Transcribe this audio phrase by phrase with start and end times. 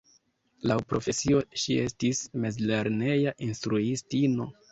[0.69, 4.51] Laŭ profesio, ŝi estis mezlerneja instruistino.